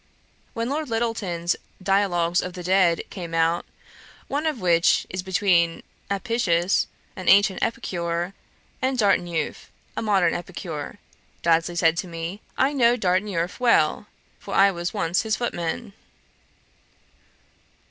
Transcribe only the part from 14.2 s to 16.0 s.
for I was once his footman."'